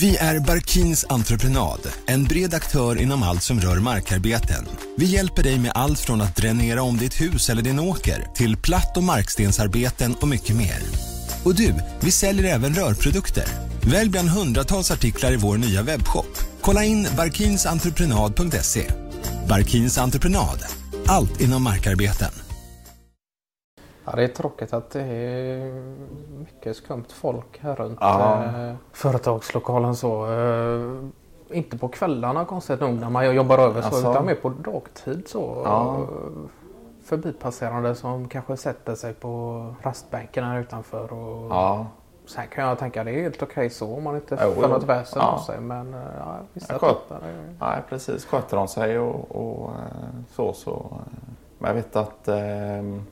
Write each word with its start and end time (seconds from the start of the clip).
Vi 0.00 0.16
är 0.16 0.40
Barkins 0.40 1.06
Entreprenad, 1.08 1.80
en 2.06 2.24
bred 2.24 2.54
aktör 2.54 3.00
inom 3.00 3.22
allt 3.22 3.42
som 3.42 3.60
rör 3.60 3.76
markarbeten. 3.76 4.66
Vi 4.96 5.06
hjälper 5.06 5.42
dig 5.42 5.58
med 5.58 5.72
allt 5.74 6.00
från 6.00 6.20
att 6.20 6.36
dränera 6.36 6.82
om 6.82 6.98
ditt 6.98 7.20
hus 7.20 7.50
eller 7.50 7.62
din 7.62 7.78
åker 7.78 8.26
till 8.34 8.56
platt 8.56 8.96
och 8.96 9.02
markstensarbeten 9.02 10.14
och 10.14 10.28
mycket 10.28 10.56
mer. 10.56 10.78
Och 11.44 11.54
du, 11.54 11.74
vi 12.00 12.10
säljer 12.10 12.54
även 12.54 12.74
rörprodukter. 12.74 13.44
Välj 13.82 14.10
bland 14.10 14.28
hundratals 14.28 14.90
artiklar 14.90 15.32
i 15.32 15.36
vår 15.36 15.56
nya 15.56 15.82
webbshop. 15.82 16.38
Kolla 16.60 16.84
in 16.84 17.08
barkinsentreprenad.se. 17.16 18.90
Barkins 19.48 19.98
Entreprenad, 19.98 20.58
allt 21.06 21.40
inom 21.40 21.62
markarbeten. 21.62 22.45
Ja, 24.06 24.12
det 24.16 24.24
är 24.24 24.28
tråkigt 24.28 24.72
att 24.72 24.90
det 24.90 25.02
är 25.02 25.82
mycket 26.38 26.76
skumt 26.76 27.04
folk 27.08 27.58
här 27.60 27.74
runt 27.76 27.98
Ja. 28.00 28.44
eh, 28.44 28.74
företagslokalen 28.92 29.96
så. 29.96 30.32
Eh, 30.32 31.56
inte 31.56 31.78
på 31.78 31.88
kvällarna 31.88 32.44
konstigt 32.44 32.80
nog 32.80 32.94
när 33.00 33.10
man 33.10 33.34
jobbar 33.34 33.58
över 33.58 33.80
så 33.82 33.86
Alltså. 33.88 34.10
utan 34.10 34.26
mer 34.26 34.34
på 34.34 34.48
dagtid 34.48 35.28
så. 35.28 35.62
Ja. 35.64 35.96
Eh, 35.96 36.06
Förbipasserande 37.04 37.94
som 37.94 38.28
kanske 38.28 38.56
sätter 38.56 38.94
sig 38.94 39.14
på 39.14 39.64
rastbänken 39.82 40.44
här 40.44 40.60
utanför. 40.60 41.12
Och 41.12 41.50
Ja, 41.50 41.86
Sen 42.26 42.44
kan 42.54 42.64
jag 42.64 42.78
tänka 42.78 43.04
det 43.04 43.10
är 43.10 43.22
helt 43.22 43.42
okej 43.42 43.70
så 43.70 43.94
om 43.96 44.02
man 44.04 44.14
inte 44.14 44.38
Jo, 44.44 44.52
får 44.52 44.68
något 44.68 44.82
väsen 44.84 45.22
Ja. 45.22 45.28
av 45.28 45.38
sig. 45.38 45.60
Men 45.60 45.94
eh, 45.94 46.00
ja, 46.18 46.34
vissa 46.52 46.72
Jag 46.72 46.80
sköt. 46.80 46.96
nej 47.60 47.82
precis. 47.88 48.24
Sköter 48.26 48.56
de 48.56 48.68
sig 48.68 48.98
och, 48.98 49.36
och 49.36 49.70
eh, 49.70 49.76
så 50.30 50.52
så. 50.52 50.70
eh, 50.72 51.12
Men 51.58 51.68
jag 51.68 51.74
vet 51.74 51.96
att 51.96 52.28
ehm, 52.28 53.02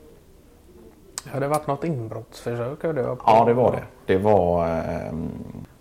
Ja, 1.33 1.41
det 1.41 1.47
har 1.47 1.51
varit 1.55 1.67
något 1.67 1.85
inbrottsförsök. 1.85 2.83
har 2.83 3.17
på. 3.17 3.23
Ja, 3.27 3.45
det 3.45 3.55
var 3.55 3.73
det. 3.73 3.85
Det 4.07 4.19
var 4.19 4.69
eh, 4.69 5.13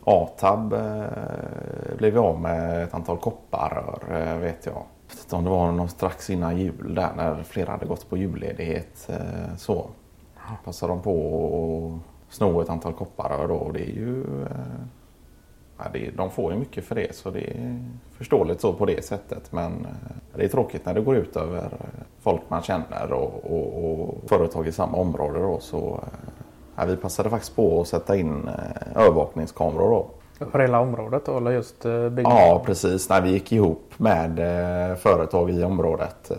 ATAB 0.03 0.73
eh, 0.73 1.97
blev 1.97 2.17
av 2.17 2.41
med 2.41 2.83
ett 2.83 2.93
antal 2.93 3.17
kopparrör 3.17 3.99
eh, 4.11 4.37
vet 4.37 4.65
jag. 4.65 4.83
Om 5.31 5.43
det 5.43 5.49
var 5.49 5.71
någon 5.71 5.89
strax 5.89 6.29
innan 6.29 6.57
jul 6.57 6.95
där 6.95 7.09
när 7.17 7.43
flera 7.43 7.71
hade 7.71 7.85
gått 7.85 8.09
på 8.09 8.17
julledighet. 8.17 9.09
Eh, 9.09 9.55
så 9.57 9.85
passade 10.65 10.93
de 10.93 11.01
på 11.01 11.99
att 12.29 12.33
sno 12.33 12.61
ett 12.61 12.69
antal 12.69 12.93
kopparrör 12.93 13.47
då. 13.47 13.55
Och 13.55 13.73
det 13.73 13.89
är 13.89 13.93
ju... 13.93 14.41
Eh, 14.41 14.85
ja, 15.77 15.83
det, 15.93 16.11
de 16.17 16.31
får 16.31 16.53
ju 16.53 16.59
mycket 16.59 16.85
för 16.85 16.95
det 16.95 17.15
så 17.15 17.29
det 17.29 17.57
är 17.57 17.89
förståeligt 18.11 18.61
så 18.61 18.73
på 18.73 18.85
det 18.85 19.05
sättet. 19.05 19.51
Men 19.51 19.85
eh, 19.85 20.15
det 20.35 20.43
är 20.43 20.49
tråkigt 20.49 20.85
när 20.85 20.93
det 20.93 21.01
går 21.01 21.15
ut 21.15 21.35
över 21.35 21.63
eh, 21.63 22.03
folk 22.23 22.41
man 22.47 22.61
känner 22.61 23.13
och, 23.13 23.51
och, 23.51 23.91
och 23.91 24.29
företag 24.29 24.67
i 24.67 24.71
samma 24.71 24.97
område 24.97 25.39
då. 25.39 25.59
Så, 25.59 25.77
eh, 25.77 26.29
ja, 26.75 26.85
vi 26.85 26.97
passade 26.97 27.29
faktiskt 27.29 27.55
på 27.55 27.81
att 27.81 27.87
sätta 27.87 28.15
in 28.15 28.47
eh, 28.47 29.01
övervakningskameror 29.03 29.89
då. 29.89 30.07
Över 30.45 30.59
hela 30.59 30.79
området 30.79 31.25
då, 31.25 31.37
eller 31.37 31.51
just 31.51 31.85
eh, 31.85 32.09
byggnaden? 32.09 32.47
Ja, 32.47 32.61
precis. 32.65 33.09
Nej, 33.09 33.21
vi 33.21 33.29
gick 33.29 33.51
ihop 33.51 33.93
med 33.97 34.37
företag 34.99 35.49
i 35.51 35.63
området. 35.63 36.31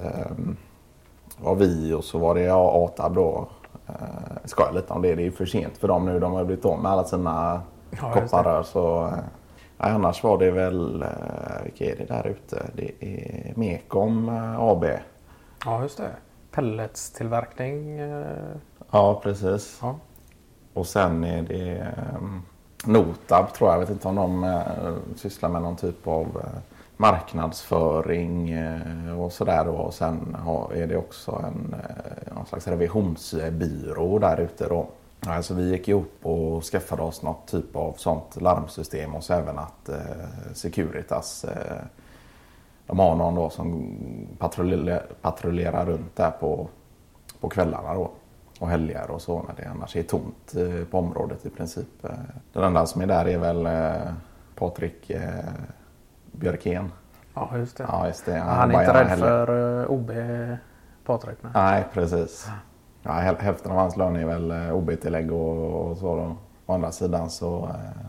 Det 1.36 1.44
var 1.44 1.54
vi 1.54 1.92
och 1.92 2.04
så 2.04 2.18
var 2.18 2.34
det 2.34 2.50
ATAB 2.50 3.14
då. 3.14 3.46
Jag 4.40 4.50
skojar 4.50 4.72
lite 4.72 4.92
om 4.92 5.02
det. 5.02 5.14
Det 5.14 5.26
är 5.26 5.30
för 5.30 5.46
sent 5.46 5.76
för 5.78 5.88
dem 5.88 6.06
nu. 6.06 6.20
De 6.20 6.32
har 6.32 6.44
blivit 6.44 6.64
av 6.64 6.82
med 6.82 6.92
alla 6.92 7.04
sina 7.04 7.60
Ja, 7.90 8.12
kopparrör. 8.12 8.62
Så, 8.62 9.10
nej, 9.78 9.90
annars 9.92 10.22
var 10.22 10.38
det 10.38 10.50
väl, 10.50 11.04
vilka 11.64 11.84
är 11.84 11.96
det 11.96 12.04
där 12.04 12.26
ute? 12.26 12.62
Det 12.74 12.90
är 13.00 13.52
Mekom 13.56 14.28
AB. 14.58 14.84
Ja, 15.64 15.82
just 15.82 15.96
det. 15.98 16.10
Pelletstillverkning. 16.50 17.98
eh, 17.98 18.56
Ja, 18.90 19.20
precis. 19.22 19.78
Ja. 19.82 19.96
Och 20.74 20.86
sen 20.86 21.24
är 21.24 21.42
det 21.42 21.86
um, 22.16 22.42
Notab 22.84 23.52
tror 23.52 23.70
jag. 23.70 23.74
Jag 23.76 23.80
vet 23.80 23.90
inte 23.90 24.08
om 24.08 24.14
de 24.16 24.44
eh, 24.44 24.60
sysslar 25.16 25.48
med 25.48 25.62
någon 25.62 25.76
typ 25.76 26.06
av 26.06 26.26
eh, 26.26 26.60
marknadsföring 26.96 28.54
och 29.18 29.32
sådär. 29.32 29.68
Och 29.68 29.94
sen 29.94 30.36
är 30.74 30.86
det 30.86 30.96
också 30.96 31.42
en 31.46 31.74
någon 32.34 32.46
slags 32.46 32.66
revisionsbyrå 32.68 34.18
där 34.18 34.40
ute 34.40 34.68
då. 34.68 34.86
Alltså 35.26 35.54
vi 35.54 35.70
gick 35.70 35.88
ihop 35.88 36.12
och 36.22 36.64
skaffade 36.64 37.02
oss 37.02 37.22
något 37.22 37.46
typ 37.46 37.76
av 37.76 37.92
sånt 37.96 38.40
larmsystem 38.40 39.14
och 39.14 39.24
så 39.24 39.32
även 39.34 39.58
att 39.58 39.88
eh, 39.88 39.96
Securitas 40.54 41.44
eh, 41.44 41.76
de 42.86 42.98
har 42.98 43.14
någon 43.16 43.34
då 43.34 43.50
som 43.50 43.96
patrullerar, 44.38 45.02
patrullerar 45.22 45.86
runt 45.86 46.16
där 46.16 46.30
på, 46.30 46.68
på 47.40 47.48
kvällarna 47.48 47.94
då. 47.94 48.10
Och 48.60 48.68
helger 48.68 49.10
och 49.10 49.22
så 49.22 49.42
när 49.42 49.54
det 49.64 49.70
annars 49.70 49.96
är 49.96 50.02
tomt 50.02 50.54
eh, 50.56 50.84
på 50.90 50.98
området 50.98 51.46
i 51.46 51.50
princip. 51.50 52.04
Eh, 52.04 52.10
Den 52.52 52.64
enda 52.64 52.86
som 52.86 53.00
är 53.02 53.06
där 53.06 53.28
är 53.28 53.38
väl 53.38 53.66
eh, 53.66 54.12
Patrik 54.54 55.10
Björkén. 56.32 56.92
ja, 57.34 57.50
just 57.56 57.76
det. 57.76 57.84
Ja, 57.88 58.06
just 58.06 58.26
det. 58.26 58.38
Han 58.38 58.70
är 58.70 58.74
bara 58.74 58.82
inte 58.82 58.94
rädd 59.00 59.06
helger. 59.06 59.26
för 59.46 59.90
OB 59.90 60.10
Patrik? 61.06 61.38
Nej. 61.42 61.52
Nej, 61.54 61.84
precis. 61.92 62.48
Ja, 63.02 63.10
häl- 63.12 63.36
hälften 63.40 63.72
av 63.72 63.78
hans 63.78 63.96
lön 63.96 64.16
är 64.16 64.26
väl 64.26 64.72
OB-tillägg 64.72 65.32
och, 65.32 65.90
och 65.90 65.96
så. 65.96 66.16
Då. 66.16 66.36
Å 66.66 66.74
andra 66.74 66.92
sidan 66.92 67.30
så 67.30 67.64
eh, 67.64 68.06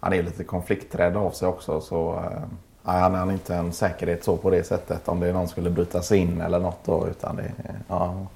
han 0.00 0.12
är 0.12 0.22
lite 0.22 0.44
konflikträdd 0.44 1.16
av 1.16 1.30
sig 1.30 1.48
också. 1.48 1.80
Så 1.80 2.14
eh, 2.14 2.42
Ja, 2.84 2.92
han 2.92 3.14
är 3.14 3.32
inte 3.32 3.54
en 3.54 3.72
säkerhet 3.72 4.24
så 4.24 4.36
på 4.36 4.50
det 4.50 4.64
sättet 4.64 5.08
om 5.08 5.20
det 5.20 5.28
är 5.28 5.32
någon 5.32 5.48
skulle 5.48 5.70
bryta 5.70 6.02
sig 6.02 6.18
in 6.18 6.40
eller 6.40 6.60
något 6.60 6.84
då. 6.84 7.08
Utan 7.08 7.36
det, 7.36 7.52
ja. 7.88 8.26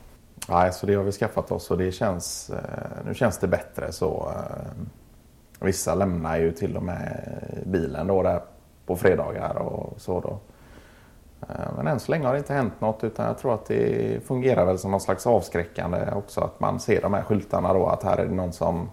Ja, 0.48 0.72
så 0.72 0.86
det 0.86 0.94
har 0.94 1.02
vi 1.02 1.12
skaffat 1.12 1.52
oss 1.52 1.70
och 1.70 1.78
det 1.78 1.92
känns, 1.92 2.50
eh, 2.50 3.06
nu 3.06 3.14
känns 3.14 3.38
det 3.38 3.46
bättre 3.48 3.92
så. 3.92 4.32
Eh, 4.36 4.84
vissa 5.60 5.94
lämnar 5.94 6.38
ju 6.38 6.52
till 6.52 6.76
och 6.76 6.82
med 6.82 7.34
bilen 7.66 8.06
då 8.06 8.22
där 8.22 8.40
på 8.86 8.96
fredagar 8.96 9.56
och 9.56 10.00
så 10.00 10.20
då. 10.20 10.38
Eh, 11.48 11.76
men 11.76 11.86
än 11.86 12.00
så 12.00 12.12
länge 12.12 12.26
har 12.26 12.32
det 12.32 12.38
inte 12.38 12.54
hänt 12.54 12.80
något 12.80 13.04
utan 13.04 13.26
jag 13.26 13.38
tror 13.38 13.54
att 13.54 13.66
det 13.66 14.26
fungerar 14.26 14.66
väl 14.66 14.78
som 14.78 14.90
någon 14.90 15.00
slags 15.00 15.26
avskräckande 15.26 16.10
också 16.14 16.40
att 16.40 16.60
man 16.60 16.80
ser 16.80 17.02
de 17.02 17.14
här 17.14 17.22
skyltarna 17.22 17.72
då 17.72 17.86
att 17.86 18.02
här 18.02 18.16
är 18.16 18.26
det 18.26 18.34
någon 18.34 18.52
som 18.52 18.90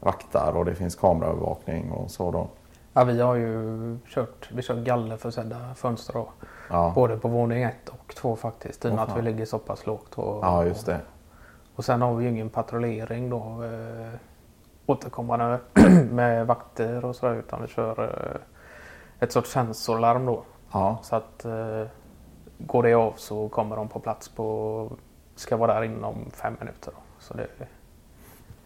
vaktar 0.00 0.56
och 0.56 0.64
det 0.64 0.74
finns 0.74 0.94
kameraövervakning 0.94 1.90
och 1.90 2.10
så 2.10 2.30
då. 2.30 2.48
Ja, 2.92 3.04
vi 3.04 3.20
har 3.20 3.34
ju 3.34 3.98
kört, 4.06 4.48
vi 4.52 4.62
kör 4.62 4.82
gallerförsedda 4.82 5.74
fönster 5.74 6.12
då. 6.12 6.28
Ja, 6.70 6.92
Både 6.94 7.16
på 7.16 7.28
våning 7.28 7.62
ett 7.62 7.88
och 7.88 8.14
två 8.14 8.36
faktiskt. 8.36 8.84
I 8.84 8.88
och 8.88 8.94
med 8.94 9.04
att 9.04 9.16
vi 9.16 9.22
ligger 9.22 9.44
så 9.44 9.58
pass 9.58 9.86
lågt. 9.86 10.14
Och, 10.14 10.44
ja 10.44 10.64
just 10.64 10.86
det. 10.86 11.00
Och 11.74 11.84
sen 11.84 12.02
har 12.02 12.14
vi 12.14 12.24
ju 12.24 12.30
ingen 12.30 12.50
patrullering 12.50 13.30
då. 13.30 13.64
Eh, 13.64 14.14
återkommande 14.86 15.60
med 16.10 16.46
vakter 16.46 17.04
och 17.04 17.16
sådär. 17.16 17.34
Utan 17.34 17.62
vi 17.62 17.68
kör 17.68 18.04
eh, 18.04 18.40
ett 19.20 19.32
sorts 19.32 19.50
sensorlarm 19.50 20.26
då. 20.26 20.42
Ja, 20.72 20.98
Så 21.02 21.16
att 21.16 21.44
eh, 21.44 21.84
går 22.58 22.82
det 22.82 22.94
av 22.94 23.12
så 23.16 23.48
kommer 23.48 23.76
de 23.76 23.88
på 23.88 24.00
plats 24.00 24.28
på, 24.28 24.90
ska 25.34 25.56
vara 25.56 25.74
där 25.74 25.82
inom 25.82 26.30
fem 26.30 26.56
minuter. 26.60 26.92
Då. 26.96 27.02
Så 27.18 27.34
det, 27.34 27.46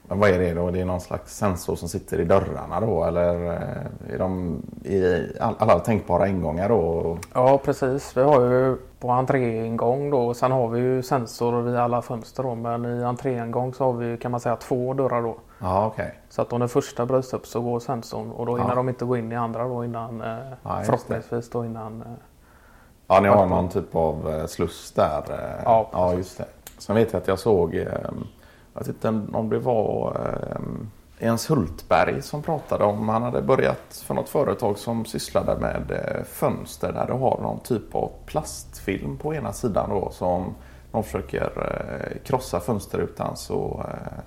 men 0.08 0.18
vad 0.18 0.30
är 0.30 0.38
det 0.38 0.54
då? 0.54 0.70
Det 0.70 0.80
är 0.80 0.84
någon 0.84 1.00
slags 1.00 1.36
sensor 1.36 1.76
som 1.76 1.88
sitter 1.88 2.20
i 2.20 2.24
dörrarna 2.24 2.80
då 2.80 3.04
eller 3.04 3.46
eh, 3.46 4.14
är 4.14 4.18
de 4.18 4.62
i 4.84 5.26
all- 5.40 5.54
alla 5.58 5.78
tänkbara 5.78 6.28
ingångar 6.28 6.68
då? 6.68 7.18
ja 7.34 7.58
precis, 7.64 8.16
vi 8.16 8.22
har 8.22 8.40
ju 8.40 8.76
på 9.00 9.10
entréingång 9.10 10.10
då 10.10 10.18
och 10.26 10.36
sen 10.36 10.52
har 10.52 10.68
vi 10.68 10.80
ju 10.80 11.02
sensor 11.02 11.62
vid 11.62 11.76
alla 11.76 12.02
fönster 12.02 12.42
då. 12.42 12.54
Men 12.54 12.84
i 13.00 13.04
entréingång 13.04 13.74
så 13.74 13.84
har 13.84 13.92
vi 13.92 14.16
kan 14.18 14.30
man 14.30 14.40
säga 14.40 14.56
två 14.56 14.94
dörrar 14.94 15.22
då. 15.22 15.36
Ja, 15.60 15.86
okej. 15.86 16.14
Så 16.28 16.42
att 16.42 16.52
om 16.52 16.60
den 16.60 16.69
första 16.69 17.06
bryts 17.06 17.34
upp 17.34 17.46
så 17.46 17.60
går 17.60 17.80
sensorn 17.80 18.30
och 18.30 18.46
då 18.46 18.56
hinner 18.56 18.70
Ja. 18.70 18.74
de 18.74 18.88
inte 18.88 19.04
gå 19.04 19.16
in 19.16 19.32
i 19.32 19.36
andra 19.36 19.69
då 19.69 19.84
innan 19.84 20.20
eh, 20.20 20.36
Ja, 20.62 20.82
förhoppningsvis 20.84 21.50
då 21.50 21.64
innan 21.64 22.02
eh, 22.02 22.08
Ja, 23.06 23.20
ni 23.20 23.28
har 23.28 23.46
någon 23.46 23.69
typ 23.69 23.96
av 23.96 24.46
sluss 24.46 24.92
där. 24.92 25.22
Ja, 25.64 25.88
ja 25.92 26.14
just 26.14 26.38
det. 26.38 26.44
Sen 26.78 26.96
vet 26.96 27.12
jag 27.12 27.20
att 27.22 27.28
jag 27.28 27.38
såg, 27.38 27.74
jag 28.75 28.81
vet 28.81 28.88
inte 28.88 29.09
om 29.09 29.50
det 29.50 29.59
var 29.59 30.16
eh, 30.21 30.60
Jens 31.27 31.50
Hultberg 31.50 32.22
som 32.22 32.43
pratade 32.43 32.84
om, 32.84 33.09
han 33.09 33.22
hade 33.22 33.43
börjat 33.43 34.05
för 34.06 34.14
något 34.14 34.29
företag 34.29 34.79
som 34.79 35.05
sysslade 35.05 35.61
med 35.61 35.91
eh, 35.91 36.25
fönster 36.25 36.93
där 36.93 37.06
du 37.06 37.12
har 37.12 37.41
någon 37.43 37.61
typ 37.61 37.94
av 37.94 38.11
plastfilm 38.26 39.17
på 39.17 39.35
ena 39.35 39.52
sidan 39.52 39.91
då 39.91 40.11
som 40.11 40.55
de 40.93 41.05
försöker 41.05 41.52
eh, 41.56 42.23
krossa 42.25 42.61
fönsterrutan 42.61 43.37
så 43.37 43.87
eh, 43.88 44.20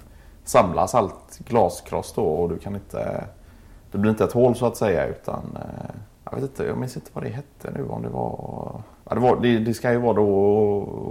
samlas 0.43 0.95
allt 0.95 1.37
glaskross 1.37 2.13
då 2.15 2.23
och 2.23 2.49
du 2.49 2.57
kan 2.57 2.75
inte, 2.75 3.23
det 3.91 3.97
blir 3.97 4.11
inte 4.11 4.23
ett 4.23 4.33
hål 4.33 4.55
så 4.55 4.65
att 4.65 4.77
säga 4.77 5.05
utan 5.05 5.41
eh, 5.55 5.95
jag 6.23 6.35
vet 6.35 6.43
inte, 6.43 6.63
jag 6.63 6.77
minns 6.77 6.95
inte 6.95 7.11
vad 7.13 7.23
det 7.23 7.29
hette 7.29 7.71
nu 7.71 7.87
om 7.87 8.01
det 8.01 8.09
var 8.09 8.81
Ja, 9.09 9.15
det, 9.15 9.21
var, 9.21 9.39
det, 9.41 9.59
det 9.59 9.73
ska 9.73 9.91
ju 9.91 9.97
vara 9.97 10.13
då 10.13 10.27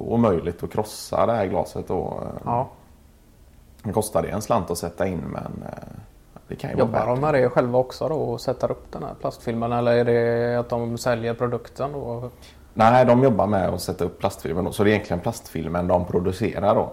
omöjligt 0.07 0.63
att 0.63 0.73
krossa 0.73 1.27
det 1.27 1.33
här 1.33 1.47
glaset 1.47 1.89
då. 1.89 2.21
Eh. 2.23 2.41
ja, 2.45 2.69
det 3.85 3.93
kostar 3.93 4.23
det 4.23 4.29
en 4.29 4.43
slant 4.43 4.71
att 4.71 4.79
sätta 4.79 5.07
in 5.07 5.21
men 5.27 5.65
eh, 5.67 5.79
det 6.49 6.57
kan 6.57 6.71
ju 6.71 6.77
Jobbar 6.77 6.93
vara 6.93 7.07
de 7.07 7.21
värt 7.21 7.33
med 7.33 7.43
det 7.43 7.49
själva 7.49 7.79
också 7.79 8.09
då 8.09 8.15
och 8.15 8.41
sätter 8.41 8.71
upp 8.71 8.93
den 8.93 9.03
här 9.03 9.15
plastfilmen 9.21 9.73
eller 9.73 9.93
är 9.93 10.05
det 10.05 10.57
att 10.61 10.69
de 10.69 10.99
säljer 10.99 11.35
produkten 11.35 11.93
då? 11.93 12.31
Nej, 12.75 13.05
de 13.05 13.23
jobbar 13.23 13.47
med 13.47 13.69
att 13.69 13.81
sätta 13.81 14.05
upp 14.05 14.19
plastfilmen 14.19 14.65
då, 14.65 14.73
så 14.73 14.85
det 14.85 14.91
är 14.91 14.93
egentligen 14.93 15.21
plastfilmen 15.21 15.87
de 15.87 16.05
producerar 16.05 16.75
då. 16.75 16.93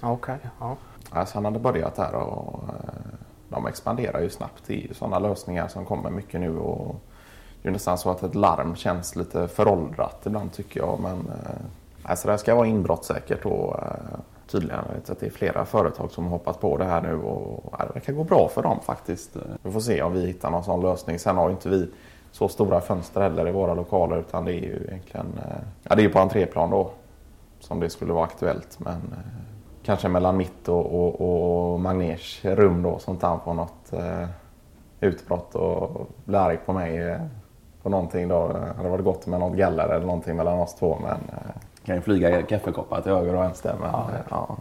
Okej, 0.00 0.38
ja. 0.60 0.76
Alltså 1.10 1.36
han 1.36 1.44
hade 1.44 1.58
börjat 1.58 1.98
här 1.98 2.14
och 2.14 2.62
eh, 2.68 3.18
de 3.48 3.66
expanderar 3.66 4.20
ju 4.20 4.30
snabbt. 4.30 4.62
Det 4.66 4.74
är 4.74 4.88
ju 4.88 4.94
sådana 4.94 5.18
lösningar 5.18 5.68
som 5.68 5.84
kommer 5.84 6.10
mycket 6.10 6.40
nu. 6.40 6.58
Och 6.58 6.96
det 7.62 7.68
är 7.68 7.72
nästan 7.72 7.98
så 7.98 8.10
att 8.10 8.22
ett 8.22 8.34
larm 8.34 8.76
känns 8.76 9.16
lite 9.16 9.48
föråldrat 9.48 10.22
ibland 10.26 10.52
tycker 10.52 10.80
jag. 10.80 11.00
Men 11.00 11.30
alltså 12.02 12.28
det 12.28 12.38
ska 12.38 12.54
vara 12.54 12.66
inbrottssäkert 12.66 13.44
och 13.44 13.76
tydligen. 14.48 14.80
Jag 14.88 14.94
vet 14.94 15.10
att 15.10 15.20
det 15.20 15.26
är 15.26 15.30
flera 15.30 15.64
företag 15.64 16.10
som 16.10 16.24
har 16.24 16.30
hoppat 16.30 16.60
på 16.60 16.76
det 16.76 16.84
här 16.84 17.02
nu 17.02 17.14
och 17.14 17.74
ja, 17.78 17.84
det 17.86 17.94
verkar 17.94 18.12
gå 18.12 18.24
bra 18.24 18.48
för 18.48 18.62
dem 18.62 18.80
faktiskt. 18.80 19.36
Vi 19.62 19.70
får 19.70 19.80
se 19.80 20.02
om 20.02 20.12
vi 20.12 20.26
hittar 20.26 20.50
någon 20.50 20.64
sån 20.64 20.80
lösning. 20.80 21.18
Sen 21.18 21.36
har 21.36 21.48
ju 21.48 21.54
inte 21.54 21.68
vi 21.68 21.88
så 22.30 22.48
stora 22.48 22.80
fönster 22.80 23.20
heller 23.20 23.48
i 23.48 23.52
våra 23.52 23.74
lokaler 23.74 24.16
utan 24.18 24.44
det 24.44 24.52
är 24.52 24.62
ju 24.62 24.86
egentligen 24.88 25.26
eh, 25.38 25.56
ja, 25.82 25.94
det 25.94 26.04
är 26.04 26.08
på 26.08 26.18
entréplan 26.18 26.70
då 26.70 26.90
som 27.60 27.80
det 27.80 27.90
skulle 27.90 28.12
vara 28.12 28.24
aktuellt. 28.24 28.78
Men 28.78 28.94
eh, 28.94 29.42
kanske 29.82 30.08
mellan 30.08 30.36
mitt 30.36 30.68
och, 30.68 30.94
och, 30.94 31.20
och 31.72 31.80
Magners 31.80 32.44
rum 32.44 32.82
då 32.82 32.98
som 32.98 33.14
inte 33.14 33.26
han 33.26 33.40
får 33.40 33.54
något 33.54 33.92
eh, 33.92 34.28
utbrott 35.00 35.54
och 35.54 36.08
blir 36.24 36.38
arg 36.38 36.58
på 36.66 36.72
mig 36.72 36.98
eh, 36.98 37.20
på 37.82 37.88
någonting 37.88 38.28
då. 38.28 38.48
Det 38.48 38.72
hade 38.76 38.88
varit 38.88 39.04
gott 39.04 39.26
med 39.26 39.40
något 39.40 39.56
galler 39.56 39.88
eller 39.88 40.06
någonting 40.06 40.36
mellan 40.36 40.58
oss 40.58 40.74
två 40.74 40.98
men 41.02 41.10
eh, 41.12 41.57
kan 41.88 41.96
ju 41.96 42.02
flyga 42.02 42.42
kaffekoppar 42.42 43.00
till 43.00 43.12
höger 43.12 43.34
och 43.34 43.42
vänster. 43.42 43.74
Men, 43.80 43.90
ja, 43.90 44.10
ja. 44.30 44.56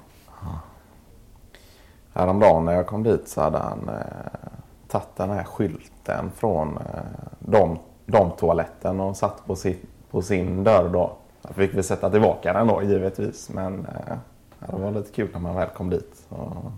Häromdagen 2.14 2.66
när 2.66 2.74
jag 2.74 2.88
kom 2.88 3.04
dit 3.04 3.28
så 3.28 3.42
hade 3.42 3.58
han 3.58 3.90
eh, 3.90 4.50
tagit 4.88 5.16
den 5.16 5.30
här 5.30 5.44
skylten 5.44 6.32
från 6.36 6.78
eh, 6.78 7.02
dom, 7.40 7.78
domtoaletten 8.06 9.00
och 9.00 9.18
satt 9.18 9.46
på, 9.46 9.56
sin, 9.56 9.78
på 10.12 10.22
sin 10.22 10.64
dörr 10.64 10.90
då. 10.90 11.12
Jag 11.42 11.56
fick 11.56 11.74
vi 11.74 11.84
sätta 11.84 12.10
tillbaka 12.10 12.54
den 12.54 12.68
då 12.68 12.82
givetvis 12.84 13.50
men 13.50 13.86
eh, 13.86 14.18
det 14.60 14.82
var 14.82 14.92
lite 14.92 15.12
kul 15.12 15.30
när 15.34 15.40
man 15.40 15.56
väl 15.56 15.70
kom 15.70 15.90
dit. 15.90 16.26
Och 16.30 16.72